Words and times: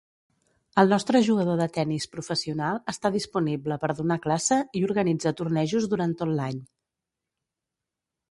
El 0.83 0.87
nostre 0.93 1.19
jugador 1.25 1.59
de 1.63 1.67
tennis 1.73 2.07
professional 2.13 2.79
està 2.93 3.11
disponible 3.15 3.77
per 3.83 3.91
donar 3.99 4.17
classe 4.23 4.57
i 4.79 4.83
organitza 4.87 5.35
tornejos 5.43 5.89
durant 5.93 6.15
tot 6.23 6.33
l'any. 6.39 6.59